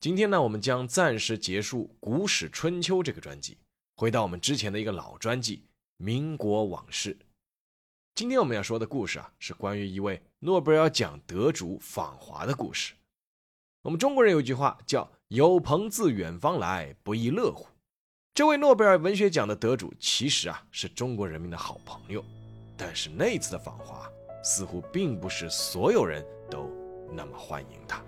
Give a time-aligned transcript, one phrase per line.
[0.00, 3.58] 今天呢，我们将暂时结束《古史春秋》这个专辑，
[3.96, 5.56] 回到我们之前的一个老专辑
[5.96, 7.14] 《民国往事》。
[8.14, 12.94] 今天我们要说的故事啊，是关于一位诺贝尔奖得主访华的故事。
[13.82, 17.66] 我们中国人有句话叫“有朋自远方来，不亦乐乎”。
[18.32, 22.24] 这位诺贝尔文学奖的得主其实啊，是中国人民的好朋友，
[22.76, 24.08] 但是那次的访华，
[24.44, 26.70] 似乎并不是所有人都
[27.12, 28.00] 那么欢迎他。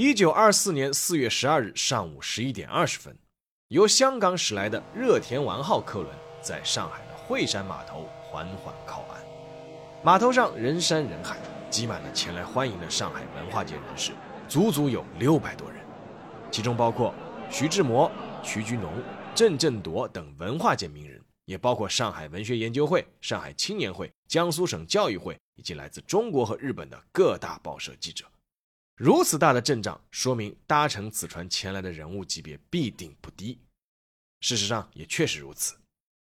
[0.00, 3.18] 一九二四年四月十二日上午十一点二十分，
[3.66, 9.20] 由香港驶来的热田丸号客轮在上海的惠山码头缓缓靠岸。
[10.04, 11.36] 码头上人山人海，
[11.68, 14.12] 挤满了前来欢迎的上海文化界人士，
[14.48, 15.84] 足足有六百多人，
[16.48, 17.12] 其中包括
[17.50, 18.08] 徐志摩、
[18.44, 19.02] 徐居农、
[19.34, 28.24] 郑振铎等文化界名人，也包括上海文学研究会、上海青年会、江苏省教育会以及来自中国和日本的各大报社记者。
[28.98, 33.56] 如此大的阵仗，说明搭乘此船前来的人物级别必定不低。
[34.40, 35.76] 事实上也确实如此，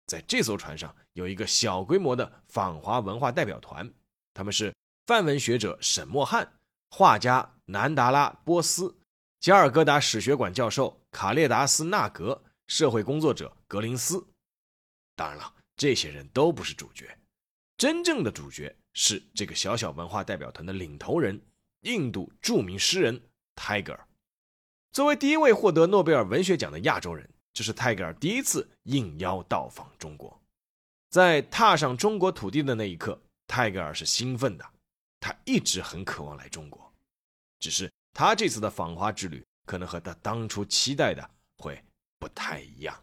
[0.06, 3.92] 在这艘船上有一个小规模的访华文化代表团，
[4.32, 4.72] 他们是
[5.08, 6.54] 范文学者沈默汉、
[6.92, 8.96] 画家南达拉波斯、
[9.40, 14.24] 加尔各答史学馆教授卡列达斯纳格、社会工作者格林斯。
[15.16, 17.18] 当然了，这些人都不是主角，
[17.76, 21.42] 真正的主角是这个小小文化代表团的领头人。
[21.82, 23.22] 印度著名诗人
[23.56, 24.08] 泰戈尔，
[24.92, 30.42] 作为第一位获得诺贝尔文学奖的亚洲人，这是泰戈尔第一次应邀到访中国。
[31.10, 34.66] 在踏上中国土地的那一刻，泰戈尔是兴奋的，
[35.20, 36.92] 他一直很渴望来中国，
[37.60, 41.82] 只是他这次的访华之旅可能和他当初期待的会
[42.20, 42.94] 不太一样。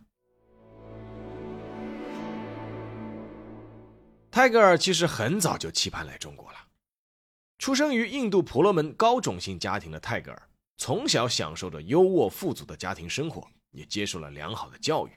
[4.31, 6.59] 泰戈尔其实很早就期盼来中国了。
[7.59, 15.11] 出生于印度婆罗门高种姓家庭的泰戈尔，从小享受着优渥富足的家庭生活，也接受了良好的教育。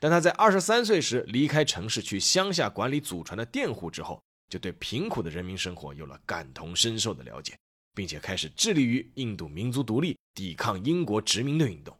[0.00, 7.56] 但他在二十三岁时离开城市去乡下管理祖传的佃户之后，就对贫苦的人民生活有了感同身受的了解，
[7.94, 11.96] 并且开始致力于印度民族独立、抵抗英国殖民的运动。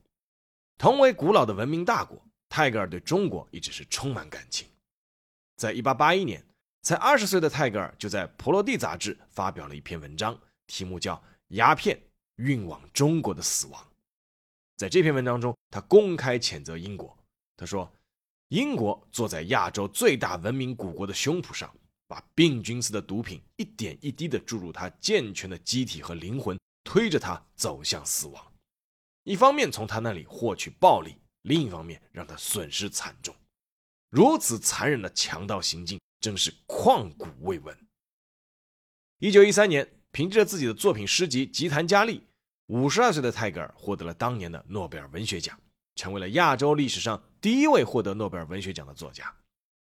[0.76, 4.66] 同为古老的文明大国，泰戈尔对中国一直是充满感情。
[5.56, 6.44] 在一八八一年。
[6.84, 11.16] 才二十岁的泰戈尔就在《婆罗蒂》杂志发表了一篇文章，题目叫
[11.48, 11.98] 《鸦片
[12.36, 13.82] 运往中国的死亡》。
[14.76, 17.16] 在这篇文章中，他公开谴责英国。
[17.56, 17.90] 他说
[18.48, 21.74] ：“英国坐在亚洲最大文明古国的胸脯上，
[22.06, 28.52] 把病菌似的毒品一点一滴地注入他健全的机体和灵魂，推着他走向死亡。
[29.22, 33.34] 一方面从他那里获取暴利，另一方面让他损失惨重。
[34.10, 37.76] 如此残忍的强盗行径。”真是旷古未闻。
[39.18, 42.20] 一九一三年，凭借着自己的作品诗集《吉檀迦利》，
[42.68, 45.60] 五十二岁的泰戈尔获得了当年的诺贝尔文学奖，
[45.96, 49.30] 成为了亚洲历史上第一位获得诺贝尔文学奖的作家。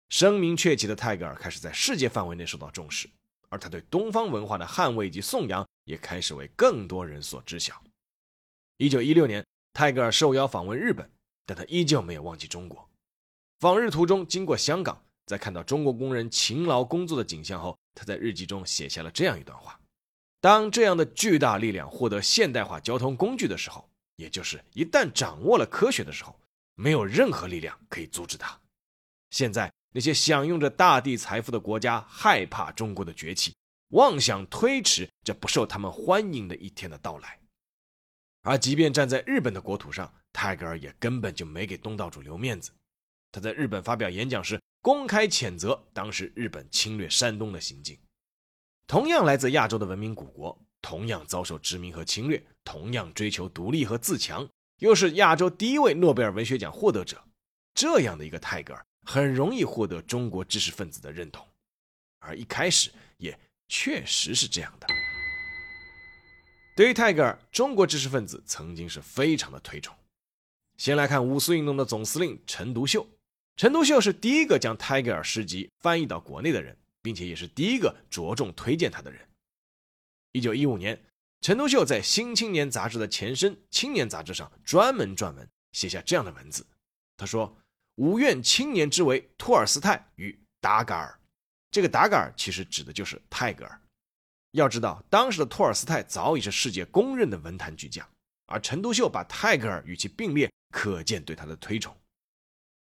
[0.09, 3.09] 声名鹊起的泰戈尔开始在世界范围内受到重视，
[3.47, 7.81] 而他对东方文化的捍卫及颂扬也开始为更多人所知晓。
[8.75, 11.09] 一九一六年，泰戈尔受邀访问日本，
[11.45, 12.89] 但他依旧没有忘记中国。
[13.61, 15.02] 访日途中经过香港。
[15.25, 19.79] 在看到中国工人勤劳工作的景象后，他在日记中写下了这样一段话：
[20.41, 26.37] 当这样的巨大力量获得现代化交通工具的时候，也就是一旦掌握了科学的时候，
[26.75, 28.59] 没有任何力量可以阻止它。
[29.29, 33.55] 现在那些享用着大地财富的国家害怕中国的崛起，
[33.91, 37.39] 妄想推迟这不受他们欢迎的一天的到来。
[38.41, 42.71] 而即便站在日本的国土上，泰戈尔也根本就没给东道主留面子。
[43.31, 44.59] 他在日本发表演讲时。
[44.83, 47.97] 公开谴责当时日本侵略山东的行径。
[48.85, 54.45] 同样来自亚洲的文明古国，同样遭受殖民和侵略，同样追求独立和自强，
[54.79, 57.23] 又是亚洲第一位诺贝尔文学奖获得者，
[57.73, 61.47] 这样的一个泰戈尔，很容易获得中国知识分子的认同。
[62.19, 63.39] 而一开始也
[63.69, 64.87] 确实是这样的。
[66.75, 69.95] 对于泰戈尔，中国知识分子曾经是非常的推崇。
[70.75, 73.07] 先来看五四运动的总司令陈独秀。
[73.55, 79.21] 陈独秀是第一个将泰戈尔诗集翻译到国内的人，并且也是第一个着重推荐他的人。
[80.31, 80.99] 一九一五年，
[81.41, 86.65] 陈独秀在《新青年》杂志的前身《青年》杂志上专门撰文写下这样的文字，
[87.15, 87.55] 他说
[87.97, 91.19] ：“吾愿青年之为托尔斯泰与达嘎尔。”
[91.69, 93.81] 这个达嘎尔其实指的就是泰戈尔。
[94.51, 98.07] 要知道，当时的托尔斯泰早已是世界公认的文坛巨匠，
[98.47, 101.95] 而陈独秀把泰戈尔与其并列，可见对他的推崇。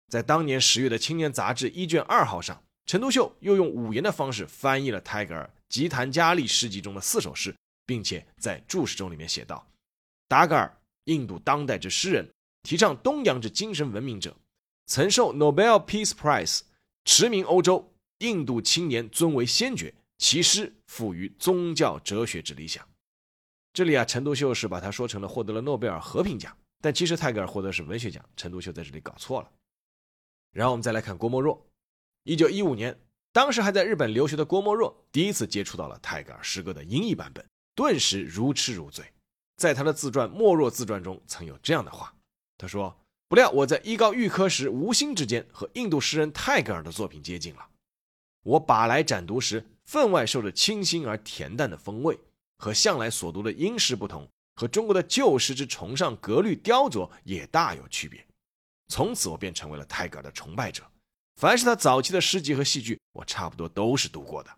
[0.08, 7.54] 在当年十月的《青年》杂志一卷二号上，陈独秀又用五言的方式翻译了泰戈尔《吉檀迦利诗集》中的四首诗。
[7.88, 9.66] 并且在注释中里面写道
[10.28, 12.28] ：“达嘎尔，印度当代之诗人，
[12.62, 14.36] 提倡东洋之精神文明者，
[14.84, 16.60] 曾受 Nobel Peace Prize，
[17.06, 17.90] 驰名欧洲。
[18.18, 22.86] 印度青年尊为先觉，其诗富于宗教哲学之理想。”
[23.72, 29.50] 这里啊，陈独秀是把他说成了获得了诺贝尔和平奖，但其实泰戈尔获得是文学奖，陈独秀在这里搞错了。
[30.52, 31.66] 然后我们再来看郭沫若，
[32.24, 32.98] 一九一五年，
[33.32, 37.44] 当时还在日本留学的郭沫若第一次接触到了泰戈尔诗歌的英译版本。
[37.74, 39.04] 顿时如痴如醉，
[39.56, 42.12] 在他的自传《莫若自传》中曾有这样的话
[42.58, 42.98] ：“他说，
[43.28, 47.68] 不料我在一高预科时，无心之间和印度诗人泰戈尔的作品接近了。
[48.42, 52.18] 我把来展读时，分外受着清新而恬淡的风味，
[52.56, 58.26] 和向来所读的英诗不同，和中国的旧诗之崇尚格律雕琢也大有区别。
[58.88, 60.82] 从此，我便成为了泰戈尔的崇拜者。
[61.36, 64.50] 凡是他早期的诗集和戏剧，我差不多都是读过的。”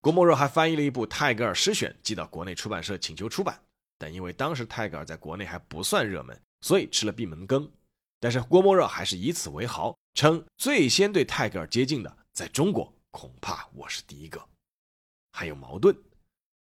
[0.00, 3.60] 郭沫若还翻译了一部《泰戈尔诗选》，寄到国内出版社请求出版，
[3.98, 7.68] 但因为当时泰戈尔在国内还不算热门，所以吃了闭门羹。
[8.20, 14.42] 但是郭沫若还是以此为豪，称最先对泰戈尔接近的，在中国恐怕我是第一个。
[15.32, 15.94] 还有茅盾，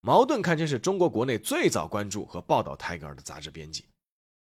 [0.02, 3.86] 茅盾堪称是中国国内最早关注和报道泰戈尔的杂志编辑。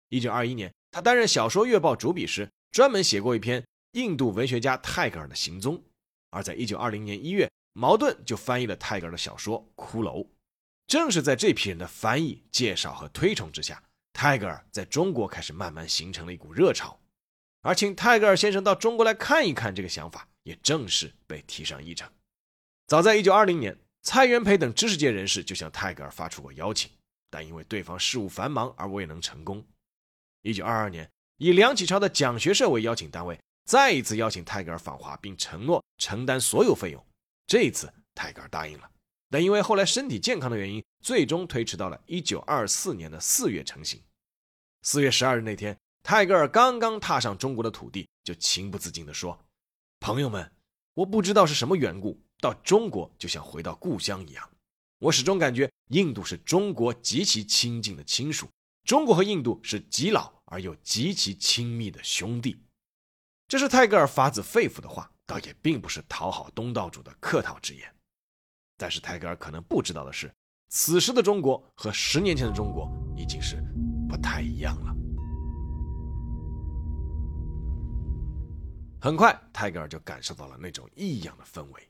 [0.09, 5.83] 一九二一年，他担任《小说月报》主笔时，专门写过一篇印度文学家泰戈尔的行踪。
[6.29, 7.49] 而在一九二零年一月。
[7.79, 10.23] 茅盾就翻译了泰戈尔的小说《骷髅》，
[10.87, 16.99] 正是在这批人的翻译、介绍和推崇之下，泰戈尔在中国开始慢慢形成了一股热潮，
[17.61, 22.09] 而请泰戈尔先生到中国来看一看这个想法，也正式被提上议程。
[22.87, 26.89] 早在1920年，蔡元培等知识界人士就向泰戈尔发出过邀请，
[27.29, 29.63] 但因为对方事务繁忙而未能成功。
[30.43, 37.05] 1922年，以梁启超的讲学社为邀请单位，再一次邀请泰戈尔访华，并承诺承担所有费用。
[37.45, 38.89] 这一次，泰戈尔答应了，
[39.29, 44.01] 但因为后来身体健康的原因，最终推迟到了一九二四年的四月成行。
[44.83, 49.37] 四月十二日那天，泰戈尔刚刚踏上中国的土地，就情不自禁地说
[49.99, 50.49] ：“朋友们，
[50.93, 54.49] 我不知道是什么缘故，到中国就像回到故乡一样。
[54.99, 58.47] 我始终感觉印度是中国极其亲近的亲属，
[58.87, 62.63] 中国和印度是极老而又极其亲密的兄弟。”
[63.47, 65.11] 这是泰戈尔发自肺腑的话。
[65.27, 67.93] 倒也并不是讨好东道主的客套之言，
[68.77, 70.33] 但是泰戈尔可能不知道的是，
[70.69, 73.61] 此时的中国和十年前的中国已经是
[74.07, 74.95] 不太一样了。
[79.01, 81.89] 很快，泰戈尔就感受到了那种异样的氛围。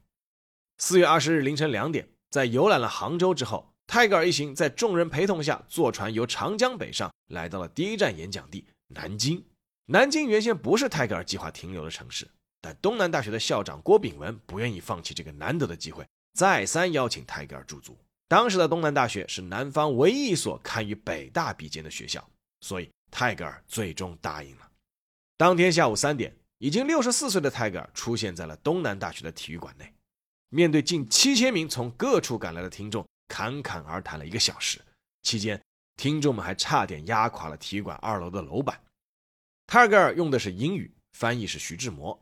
[0.79, 9.42] 四月二十日凌晨两点，在游览了杭州之后，泰戈尔一行在众人陪同下坐船由长江北上，来到了第一站演讲地南京。
[9.86, 12.28] 南京原先不是泰戈尔计划停留的城市。
[12.60, 17.98] 但东南大学的校长郭炳文不愿意放弃这个难得的机会，再三邀请泰戈尔驻足。
[18.28, 22.29] 当时的东南大学是南方唯一一所堪与北大比肩的学校，
[22.60, 24.70] 所以泰戈尔最终答应了。
[25.38, 29.94] 当天下午三点，已经六十四岁的泰戈尔出现在了东南大学的体育馆内，
[30.50, 34.79] 面对近七千名从各处赶来的听众，侃侃而谈了一个小时。
[35.24, 35.62] 期间，
[35.96, 38.81] 听众们还差点压垮了体育馆二楼的楼板。
[39.65, 42.17] 泰戈尔用的是英语，翻译是徐志摩。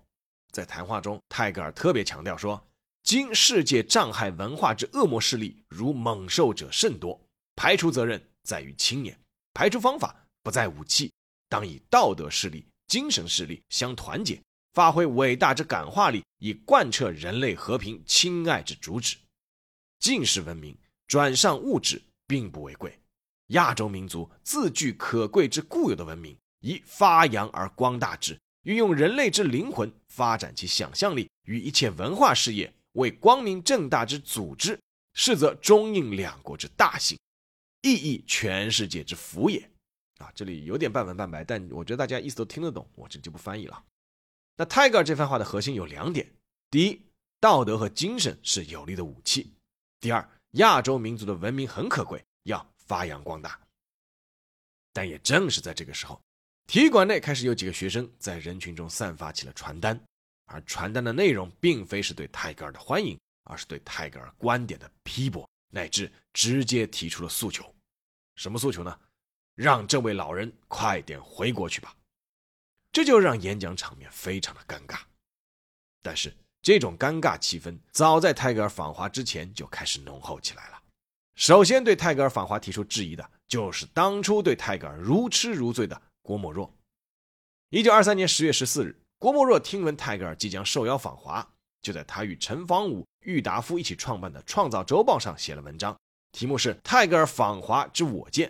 [0.51, 2.65] 在谈话中，泰戈尔特别强调说
[3.03, 7.21] ：“今世界障害文化之恶魔势力如猛兽者甚多，
[7.55, 9.19] 排除责任在于青年，
[9.53, 11.11] 排除方法不在武器，
[11.49, 14.41] 当以道德势力、精神势力相团结，
[14.73, 19.17] 发挥伟大之感化力，以贯彻人类和平亲爱之主旨。
[19.99, 20.75] 近世文明
[21.07, 22.99] 转向物质，并不为贵。
[23.47, 34.79] 亚洲民族自具可贵之固有的文明，以发扬而光大之。”运用人类之灵魂，发展其想象力与一切文化事业，为光明正大之组织，
[35.13, 37.15] 是则中印两国之大幸，
[37.83, 39.59] 意义全世界之福也。
[40.17, 43.83] 啊，这里有点半文半白，但我觉得大家意思都听得懂，我这就不翻译了。
[44.57, 46.27] 那泰戈尔这番话的核心有两点：
[46.71, 46.99] 第一，
[47.39, 49.43] 道德和精神是有力的武器；
[49.99, 53.59] 第二，亚洲民族的文明很可贵，要发扬光大。
[54.93, 56.19] 但也正是在这个时候。
[56.67, 59.99] 体育馆内开始有几个学生在人群中散发起了传单，
[60.45, 67.71] 而传单的内容并非是对泰戈尔的欢迎，而是对泰戈尔观点的批驳，乃至直接提出了诉求。
[68.35, 68.99] 什么诉求呢？
[69.53, 71.95] 让这位老人快点回国去吧。
[72.91, 75.01] 这就让演讲场面非常的尴尬。
[76.01, 76.35] 但是
[76.65, 80.81] 这种尴尬气氛早在泰戈尔访华之前就开始浓厚起来了。
[81.35, 86.73] 首先对泰戈尔访华提出质疑的就是当初对泰戈尔如痴如醉的郭沫若。
[87.69, 91.47] 一九二三年十月十四日，郭沫若听闻泰戈尔即将受邀访华，
[91.83, 95.95] 就在他与陈方武、郁达夫一起创办的《创造周报》上写了文章，
[96.31, 98.49] 题目是《泰戈尔访华之我见》。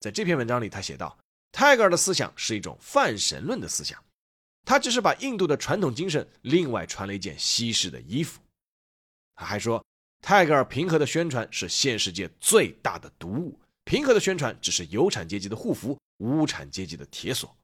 [0.00, 1.18] 在这篇文章里，他写道。
[1.52, 4.02] 泰戈尔的思想是一种泛神论的思想，
[4.68, 8.38] 他只是把印度的传统精神另外穿了一件西式的衣服。
[9.34, 9.82] 他还说，
[10.20, 17.56] 泰戈尔平和的宣传是现世界最大的毒物，平和的宣传只是有产阶级的护符，无产阶级的铁锁。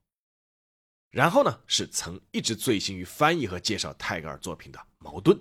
[1.11, 5.39] 然后呢，是曾一直醉心于翻译和介绍泰戈尔作品的茅盾。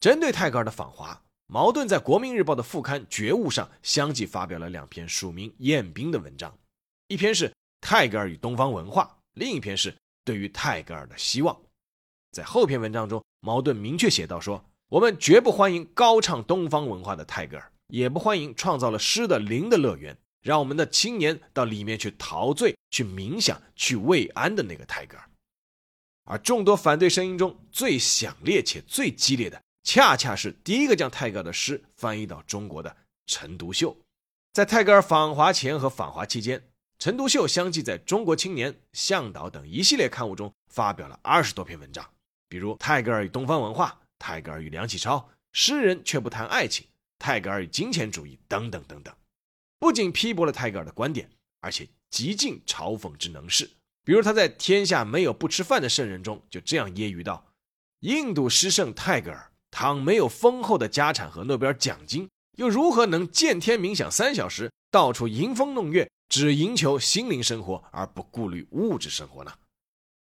[0.00, 6.58] 针对泰戈尔的访华，茅盾在《国民日报》的副刊《觉悟》上相继发表了两篇署名彦兵的文章，
[7.06, 7.52] 一篇是。
[7.80, 9.94] 泰戈尔与东方文化，另一篇是
[10.30, 11.60] 对于泰戈尔的希望。
[12.30, 25.28] 在后篇文章中，茅盾明确写道：“说我们绝不欢迎高唱东方文化的泰戈尔，也不欢迎创造了诗的灵的乐园，让我们的青年到里面去陶醉、去冥想、去慰安的那个泰戈尔。”
[26.30, 32.96] 而众多反对声音中最响烈且最激烈的，恰恰是第一个将泰戈尔的诗翻译到中国的
[33.26, 33.96] 陈独秀。
[34.52, 36.69] 在泰戈尔访华前和访华期间。
[37.00, 42.06] 陈独秀相继在中国青年、向导等一系列刊物中发表了二十多篇文章，
[42.46, 43.86] 比如《泰戈尔与东方文化》
[44.18, 45.16] 《泰戈尔与梁启超》
[45.50, 46.84] 《诗人却不谈爱情》
[47.18, 49.14] 《泰戈尔与金钱主义》等等等等。
[49.78, 51.30] 不仅批驳了泰戈尔的观点，
[51.62, 53.70] 而且极尽嘲讽之能事。
[54.04, 57.46] 比如他在《天下没有不吃饭的圣人》中就这样揶揄道
[58.00, 62.28] ：“印度诗圣泰戈尔，倘没有丰厚的家产和诺贝尔奖金，
[62.58, 69.52] 又如何能见天冥想三小时，到处迎风弄月？”只营求心灵生活而不顾虑物质生活呢？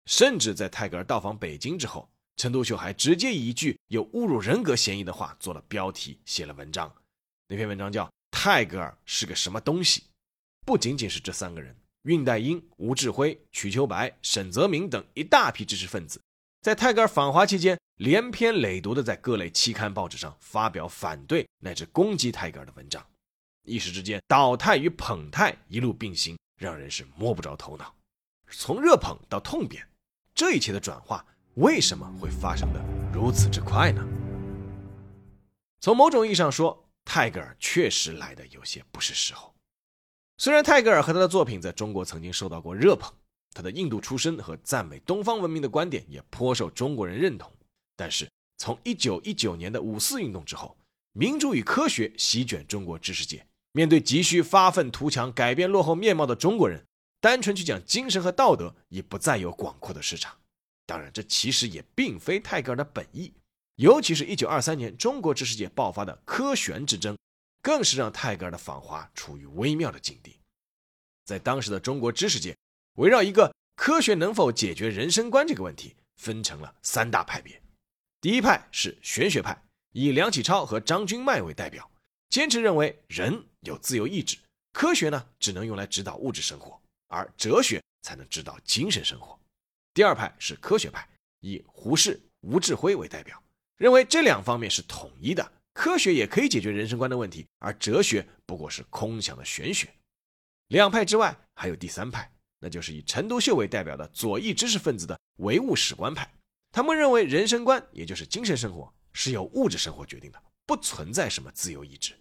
[0.06, 6.90] 甚至在泰戈尔到访北京之后，陈独秀还直接以一句有侮辱人格嫌疑的话做了标题，写了文章。
[7.46, 10.00] 那篇文章叫《泰戈尔是个什么东西》。
[10.64, 16.18] 不仅仅是这三个人，恽代英、吴志辉、瞿秋白、沈泽民等一大批知识分子，
[16.62, 23.06] 在泰戈尔访华期间，连篇累牍的在各类期刊报纸上发表反对乃至攻击泰戈尔的文章。
[23.68, 27.94] 一时之间，倒泰与捧泰一路并行，让人是摸不着头脑。
[28.50, 29.86] 从热捧到痛扁，
[30.34, 32.82] 这一切的转化为什么会发生的
[33.12, 34.02] 如此之快呢？
[35.80, 39.54] 从某种意义上说，泰戈尔确实来的有些不是时候。
[40.38, 43.12] 虽然泰戈尔和他的作品在中国曾经受到过热捧，
[43.52, 47.52] 他的印度出身和赞美东方文明的观点也颇受中国人认同，
[47.96, 50.76] 但是从一九一九年的五四运动之后，
[51.12, 53.44] 民主与科学席卷中国知识界。
[53.72, 56.84] 面对急需发愤图强、改变落后面貌的中国人，
[57.20, 60.36] 单纯去讲精神和道德已不再有广阔的市场。
[60.86, 63.32] 当然，这其实也并非泰戈尔的本意。
[63.76, 67.16] 尤其是一九二三年中国知识界爆发的科玄之争，
[67.62, 70.36] 更是让泰戈尔的访华处于微妙的境地。
[71.24, 72.56] 在当时的中国知识界，
[72.94, 77.62] 围绕一个科学能否解决人生观这个问题，分成了三大派别。
[78.20, 81.88] 第一派是玄学派，以梁启超和张君迈为代表。
[82.30, 84.36] 坚持认为人有自由意志，
[84.72, 89.38] 科学呢只能用来指导物质生活，而哲学才能指导精神生活。
[89.94, 91.08] 第二派是科学派，
[91.40, 93.42] 以胡适、吴志辉为代表，
[93.78, 99.88] 认为这两方面是统一的，科学也可以解决人生观的问题，而哲学不过是空想的玄学。
[100.68, 102.30] 两派之外还有第三派，
[102.60, 106.30] 那就是以陈独秀为代表的左翼知识分子的唯物史观派，
[106.70, 110.42] 他们认为人生观也就是精神生活是由物质生活决定的。
[110.68, 112.12] 不存在什么自由意志，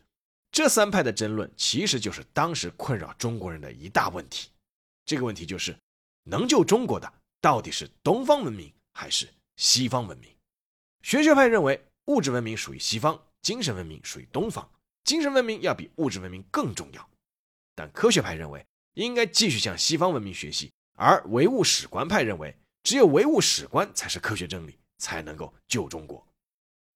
[0.54, 4.50] 这三派的争论其实就是当时困扰中国人的一大问题。
[5.06, 5.78] 这个问题就是，
[6.24, 9.28] 能救中国的到底是东方文明还是
[9.58, 10.34] 西方文明？
[11.02, 14.72] 玄学派认为物质文明属于西方，精神文明属于东方，
[15.04, 17.10] 精神文明要比物质文明更重要。
[17.76, 26.26] 但科学派认为应该继续向西方文明学习，而唯物史观派认为只有唯物史观才是科学真理，才能够救中国。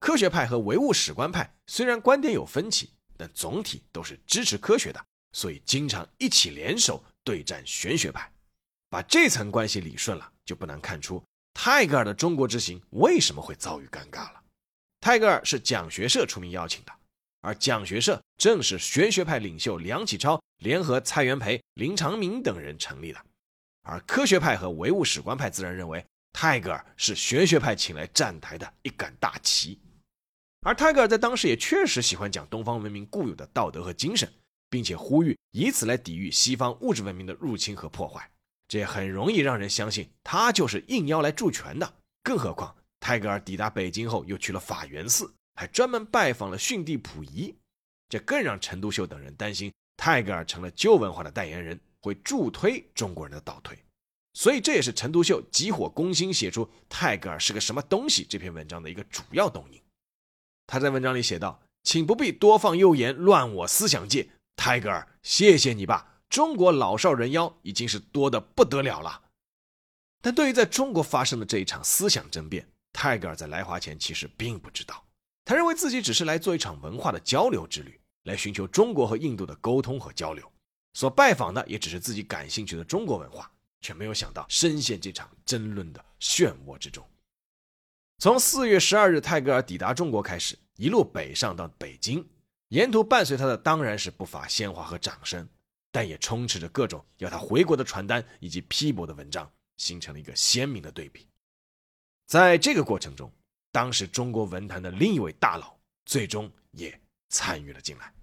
[0.02, 5.00] 科学派和唯物史观派虽然观点有分歧，但总体都是支持科学的，
[5.32, 8.28] 所以经常一起联手对战玄学派。
[8.90, 11.22] 把这层关系理顺了，就不难看出
[11.54, 14.42] 泰戈尔的中国之行为什么会遭遇尴尬了。
[15.00, 16.92] 泰戈尔是讲学社出名邀请的，
[17.40, 23.24] 而讲学社正是玄学派领袖梁启超联合蔡元培、林长民等人成立的，
[23.82, 29.78] 而科学派和唯物史观派自然认为泰戈尔是玄学派请来站台的一杆大旗。
[30.64, 34.32] 而泰戈尔在当时也确实喜欢讲东方文明固有的道德和精神，
[34.70, 38.30] 并且呼吁以此来抵御西方物质文明的入侵和破坏。
[38.68, 41.94] 这也很容易让人相信他就是应邀来助拳的。
[42.22, 47.52] 更何况泰戈尔抵达北京后又去了法源寺，还专门拜访了逊帝溥仪，
[48.08, 53.76] 这更让陈独秀等人担心泰戈尔成了旧文化的代言人，会助推中国人的倒退。
[54.34, 59.82] 所以这也是陈独秀急火攻心写出泰戈尔是个什么东西这篇文章的一个主要动因。
[60.72, 64.30] 他在文章里写道：“请不必多放右言，乱我思想界。
[64.56, 66.22] 泰戈尔，谢谢你吧。
[66.30, 69.20] 中国老少人妖已经是多得不得了了。”
[70.22, 75.04] 但对于在中国发生的这一场思想争辩，泰戈尔在来华前其实并不知道。
[75.44, 80.50] 他认为自己只是来做一场文化的交流之旅，来寻求中国和印度的沟通和交流，
[80.94, 83.50] 所拜访的也只是自己感兴趣的中国文化。
[83.82, 87.06] 却没有想到深陷这场争论的漩涡之中。
[88.22, 92.24] 从四月十二日泰戈尔抵达中国开始，一路北上到北京，
[92.68, 95.48] 沿途伴随他的当然是不乏鲜花和掌声，
[95.90, 101.26] 但也充斥着各种要他回国的传单以及批驳的文章，形成了一个鲜明的对比。
[102.28, 103.28] 在这个过程中，
[103.72, 105.76] 当时中国文坛的另一位大佬
[106.06, 106.96] 最终也
[107.30, 108.14] 参与了进来。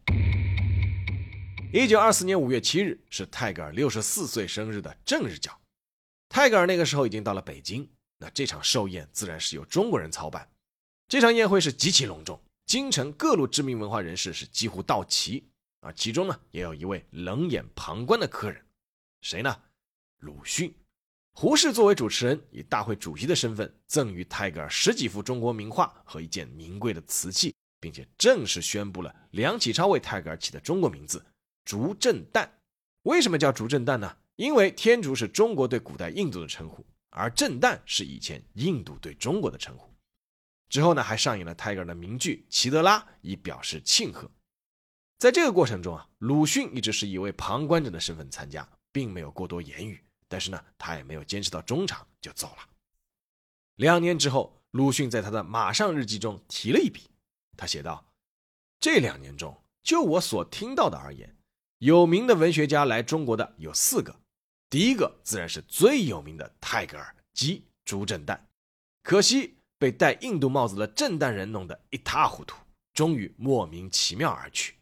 [1.74, 5.60] 一九二四年五月七日是泰戈尔六十四岁生日的正日角，
[6.29, 7.86] 泰戈尔那个时候已经到了北京，
[8.19, 10.47] 那这场寿宴自然是由中国人操办。
[11.07, 15.49] 这场宴会是极其隆重，京城各路知名文化人士是几乎到齐，
[15.79, 18.63] 啊其中呢也有一位冷眼旁观的客人，
[19.21, 19.59] 谁呢？
[20.19, 20.71] 鲁迅。
[21.31, 31.25] 胡适作为主持人，以大会主席的身份赠予泰戈尔十几幅中国名画和一件名贵的瓷器，并且正式宣布了梁启超为泰戈尔起的中国名字。
[31.63, 32.49] 竹震旦，
[33.03, 34.17] 为什么叫竹震旦呢？
[34.35, 39.89] 因为天竺是中国对古代印度的称呼，而震旦是以前印度对中国的称呼。
[40.69, 44.29] 之后呢，还上演了泰戈尔的名句《齐德拉》，以表示庆贺。
[45.17, 50.03] 在这个过程中啊，鲁迅一直是以为旁观者的身份参加，并没有过多言语。
[50.27, 52.69] 但是呢，他也没有坚持到中场就走了。
[53.75, 57.09] 两年之后，鲁迅在他的《马上日记》中提了一笔，
[57.57, 58.05] 他写道
[58.79, 61.35] ：“这两年中，就我所听到的而言。”
[61.79, 64.22] 有名的文学家来中国的有四个，
[64.70, 68.40] 第一个自然是最有名的泰戈尔及朱震旦，
[69.01, 72.55] 可惜被戴印度帽子的震旦人弄得一塌糊涂，
[72.94, 74.75] 终于莫名其妙而去。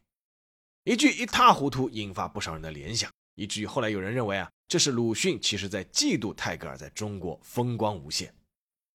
[0.83, 8.33] 一句一塌糊涂引发不少人的联想，以至于后来有人认为啊，这是鲁迅其实在嫉妒泰戈尔在中国风光无限。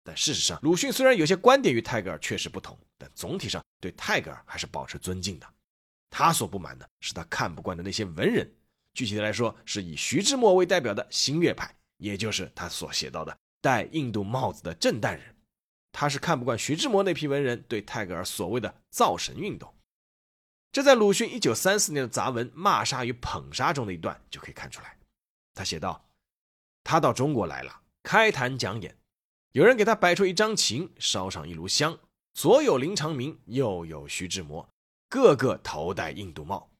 [0.04, 5.54] 但事实上，鲁迅虽然有些观点与泰戈尔确实不同，但总体上对泰戈尔还是保持尊敬的。
[6.10, 8.50] 他所不满的是他看不惯的那些文人，
[8.94, 15.36] 具体的来说，是以徐志摩为代表的新月派，也就是他所写到的戴印度帽子的震旦人。
[15.92, 19.74] 他是看不惯徐志摩那批文人对泰戈尔所谓的造神运动。
[20.70, 24.96] 这在鲁迅一九三四年的杂文《骂杀与捧杀》中的一段就可以看出来。
[25.54, 26.08] 他写道
[26.82, 28.96] ：“他到中国来了，开坛讲演，
[29.52, 31.98] 有人给他摆出一张琴，烧上一炉香，
[32.32, 34.66] 左有林长民，右有徐志摩。”
[35.10, 36.70] 个个头戴印度帽，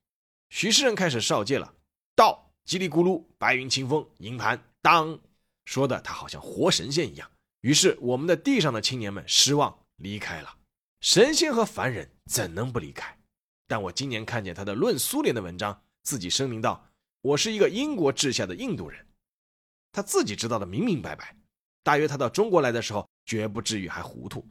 [0.49, 1.75] 徐世人开始少戒了。
[2.15, 5.19] 到叽里咕噜，白云清风，银盘当，
[5.65, 7.31] 说的他好像活神仙一样。
[7.61, 10.57] 于是我们的地上的青年们失望离开了。
[11.01, 13.19] 神仙和凡人怎能不离开？
[13.67, 16.91] 但我今年看见他的论苏联的文章，自己声明道
[17.23, 19.07] ：“我是一个英国治下的印度人。”
[19.93, 21.37] 他自己知道的明明白白。
[21.83, 24.47] 大约他到中国来的时候，绝不至于还糊涂。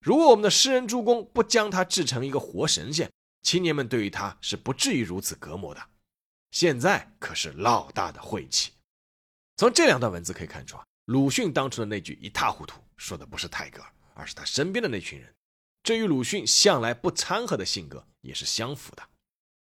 [0.00, 3.10] 如果我们的诗人诸公不将他制成一个活神仙，
[3.42, 5.80] 青年们对于他是不至于如此隔膜的。
[6.50, 8.72] 现在可是老大的晦气。
[9.56, 15.34] 从这两段文字可以看出啊，鲁迅当初的那句一塌糊涂，说的不是泰戈尔，而是他身边的那群人。
[15.82, 19.02] 这与鲁迅向来不掺和的性格也是相符的。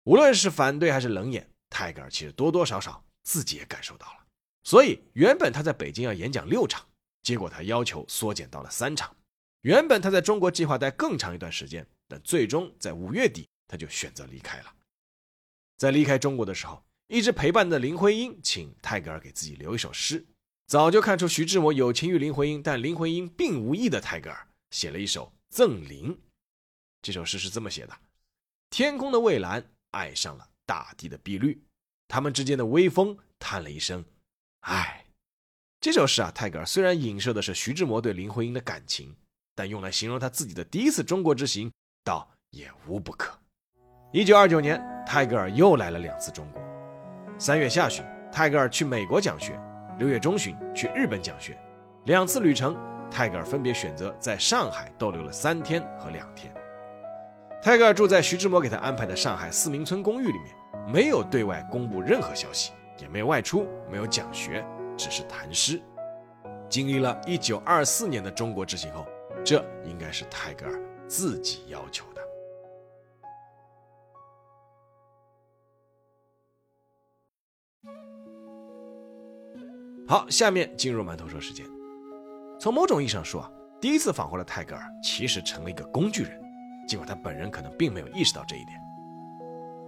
[0.04, 4.26] 无论是反对还是冷眼，泰戈尔其实多多少少自己也感受到了。
[4.64, 6.86] 所以原本他在北京要演讲六场，
[7.24, 9.16] 结果他要求缩减到了三场。
[9.62, 14.74] 原本他在中国计划待更长一段时间，但最终在五月底他就选择离开了。
[15.78, 20.26] 在离开中国的时候，一直陪伴的林徽因请泰戈尔给自己留一首诗。
[20.66, 26.12] 早就看出徐志摩有情于林徽因，但林徽因并无意的泰戈尔写了一首《赠林》。
[27.02, 27.98] 这首诗是这么写的：
[28.70, 31.62] 天空的蔚蓝爱上了大地的碧绿，
[32.08, 34.04] 他们之间的微风叹了一声
[34.68, 35.06] “唉”。
[35.80, 39.16] 这首诗啊，泰戈尔虽然影射的是徐志摩对林徽因的感情。
[39.58, 41.72] 但用来形容他自己的第一次中国之行，
[42.04, 43.40] 倒也无不可。
[44.18, 46.60] 一九二九年，泰戈尔又来了两次中国。
[47.38, 49.52] 三月下旬，泰戈尔去美国讲学；
[50.00, 51.56] 六月中旬去日本讲学。
[52.06, 52.76] 两次旅程，
[53.12, 56.52] 泰戈尔分别选择在上海逗留了三天和两天。
[57.62, 64.66] 泰戈尔住在徐志摩给他安排的上海四明村公寓里面，没有对外公布任何消息，也没有外出，没有讲学，
[64.98, 65.80] 只是谈诗。
[66.68, 69.06] 经历了一九二四年的中国之行后，
[69.46, 72.17] 这应该是泰戈尔自己要求的。
[80.08, 81.66] 好，下面进入馒头说时间。
[82.58, 86.42] 从某种意义上说啊，第一次访华的泰戈尔其实成了一个工具人，
[86.88, 88.80] 尽管他本人可能并没有意识到这一点。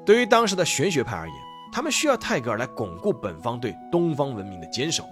[0.05, 1.35] 对于当时的玄学派而言，
[1.71, 5.05] 他们需要泰戈尔来巩固本方对东方文明的坚守；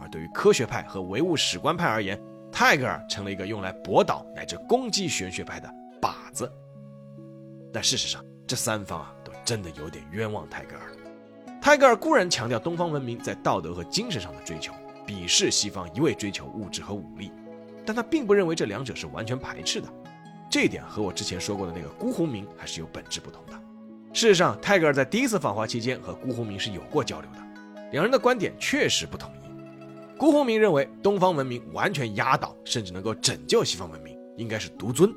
[0.00, 2.18] 而对于科学派和唯物史观派而言，
[2.50, 5.68] 泰戈尔成了一个用来驳倒乃至攻击玄学派的
[6.00, 6.50] 靶子。
[7.72, 10.95] 但事实上，这三方啊，都真的有点冤枉泰戈尔了。
[11.66, 14.72] 泰戈尔固然强调东方文明在道德和精神上的追求，
[15.04, 17.32] 鄙视西方一味追求物质和武力，
[17.84, 19.88] 但他并不认为这两者是完全排斥的。
[20.48, 23.52] 这一点和我之前说过的那个辜鸿铭还是有本质不同的。
[24.12, 27.38] 事实上，泰戈尔在第一次访华期间和辜鸿铭是有过交流的，
[27.90, 30.16] 两人的观点确实不统一。
[30.16, 35.12] 辜鸿铭认为东方文明完全压倒甚至能够拯救西方文明应该是独尊，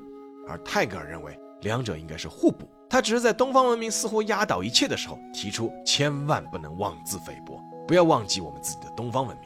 [0.48, 2.68] 而泰戈尔认为两者应该是互补。
[2.90, 9.46] 他只是在东方文明似乎压倒一切的时候，提出千万不能妄自菲薄，不要忘记我们自己的东方文明。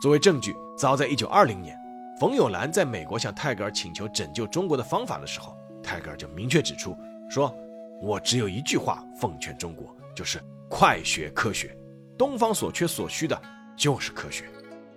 [0.00, 1.78] 作为证据，早在1920年，
[2.18, 6.96] 冯友兰在美国向泰戈尔请求拯救中国的方法的时候，泰戈尔就明确指出
[7.28, 7.54] 说
[8.00, 11.76] ：“我只有一句话奉劝中国，就是快学科学。
[12.16, 13.40] 东方所缺所需的
[13.76, 14.44] 就是科学。”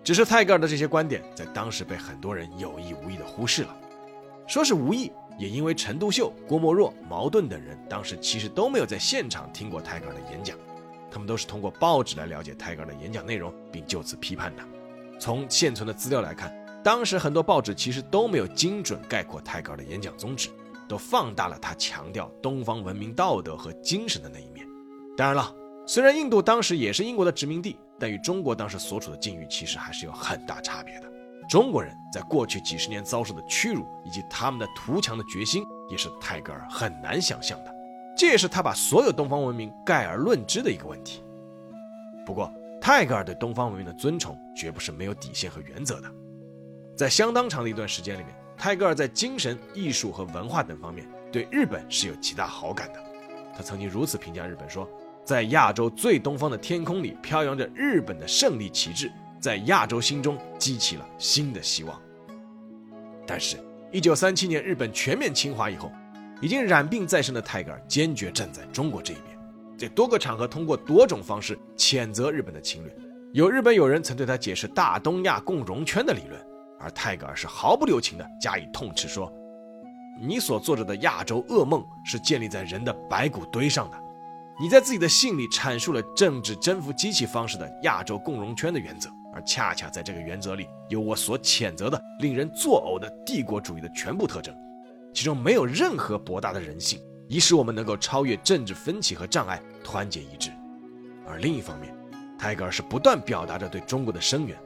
[0.02, 3.76] 只是泰戈尔的这些观点在当时被很多人有意无意的忽视了，
[4.48, 5.12] 说是无意。
[5.38, 10.58] 也因为陈独秀、郭沫若、茅盾等人当时其实都没有在现场听过泰戈尔的演讲，
[11.12, 14.64] 他们都是通过报纸来了解泰戈尔的演讲内容，并就此批判的。
[15.20, 20.50] 从现存的资料来看，当时很多报纸其实都没有精准概括泰戈尔的演讲宗旨，
[20.88, 24.66] 都放大了他强调东方文明道德和精神的那一面。
[25.18, 25.54] 当然了，
[25.86, 31.12] 虽然印度当时也是英国的殖民地，但与中国当时所处的境遇其实还是有很大差别的。
[31.48, 37.74] 中国人在过去几十年遭受的屈辱，以及他们的图强的决心，也是泰戈尔很难想象的。
[38.18, 41.22] 这也是他把所有东方文明概而论之的一个问题。
[42.26, 46.12] 不过，泰戈尔对东方文明的尊崇绝不是没有底线和原则的。
[46.96, 53.00] 在相当长的一段时间里面，泰戈尔在精神、艺术和文化等方面对日本是有极大好感的。
[53.56, 54.90] 他曾经如此评价日本说
[55.24, 59.12] ：“在亚洲最东方的天空里，飘扬着日本的胜利旗帜。”
[59.46, 62.02] 在亚洲心中激起了新的希望。
[63.28, 63.58] 但是，
[63.92, 65.92] 一九三七年日本全面侵华以后，
[66.42, 69.38] 已经染病在身的泰戈尔坚决站在中国这一边，
[69.78, 72.98] 在多个场合通过多种方式谴责日本的侵略。
[73.34, 76.44] 有日本友人曾对他解释大东亚共荣圈的理论，
[76.80, 79.32] 而泰戈尔是毫不留情地加以痛斥，说
[80.20, 84.04] ：“你所做着的亚洲噩梦是建立在人的白骨堆上的。
[84.60, 94.56] 你在自己的信里阐述了政治征服机器方式的亚洲共荣圈的原则。”而恰恰在这个原则里，有我所谴责的令人作呕的帝国主义的全部特征，
[95.14, 100.50] 其中没有任何博大的人性，以使我们能够超越政治分歧和障碍，团结一致。
[101.28, 101.94] 而另一方面，
[102.40, 104.58] 泰戈尔是不断表达着对中国的声援。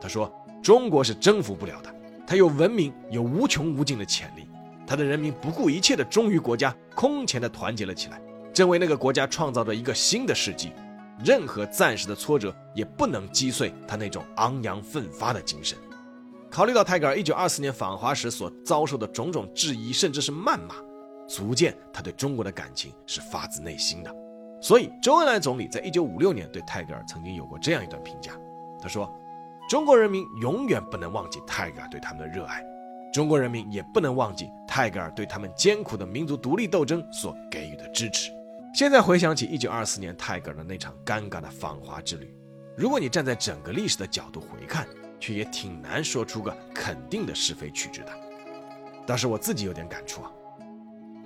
[0.00, 0.30] 他说
[0.62, 1.94] ：“中国是征服不了的，
[2.26, 4.46] 它有文明，有无穷无尽的潜力。
[4.86, 8.20] 他的人民不顾一切的忠于国家，空前的团结了起来，
[8.52, 10.72] 正为那个国家创造着一个新的世纪。”
[11.24, 15.76] 任何暂时的挫折也不能击碎他那种昂扬奋发的精神。
[16.50, 20.76] 考虑到泰戈尔1924年访华时所遭受的种种质疑，甚至是谩骂，
[21.28, 24.14] 足见他对中国的感情是发自内心的。
[24.60, 28.32] 所以，周恩来总理在1956年对泰戈尔曾经有过这样一段评价：
[28.80, 29.12] 他说，
[29.68, 32.64] 中国人民永远不能忘记泰戈尔对他们的热爱，
[33.12, 38.32] 中国人民也不能忘记泰戈尔对他们艰苦的民族独立斗争所给予的支持。
[38.74, 42.32] 现在回想起一九二四年泰戈尔的那场尴尬的访华之旅，
[42.76, 44.86] 如果你站在整个历史的角度回看，
[45.18, 48.12] 却也挺难说出个肯定的是非曲直的。
[49.04, 50.30] 倒是我自己有点感触啊，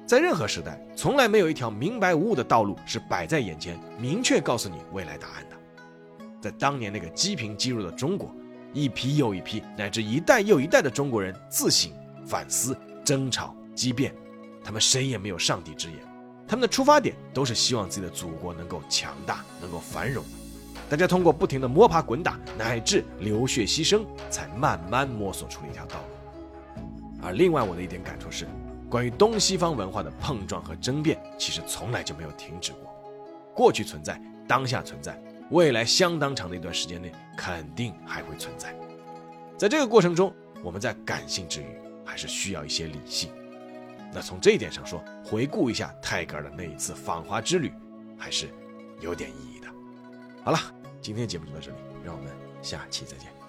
[0.06, 5.56] 在任何时代，从来没有一条明白无误的道路是摆在眼前，明确告诉你未来答案的。
[6.40, 8.34] 在当年那个积贫积弱的中国，
[8.72, 11.92] 一批又一批，乃至一代又一代的中国人自省、
[12.24, 12.74] 反思、
[13.04, 14.14] 争吵、激辩，
[14.64, 15.98] 他们谁也没有上帝之眼。
[16.52, 20.22] 他们的出发点都是希望自己的祖国能够强大，能够繁荣。
[20.86, 26.84] 大家通过不停的摸爬滚打，乃至流血牺牲，才慢慢摸索出了一条道路。
[27.22, 28.46] 而另外，我的一点感触是，
[28.90, 32.94] 关于东西方文化的碰撞和争辩，其实从来就没有停止过。
[33.54, 35.18] 过去存在，当下存在，
[35.52, 38.76] 未来相当长的一段时间内，肯定还会存在。
[39.56, 40.30] 在这个过程中，
[40.62, 43.30] 我们在感性之余，还是需要一些理性。
[44.12, 47.72] 那从这一点上说，回顾一下泰戈尔的那一次访华之旅，
[48.18, 48.48] 还是
[49.00, 49.68] 有点意义的。
[50.44, 50.58] 好了，
[51.00, 53.41] 今天节目就到这里，让我们下期再见。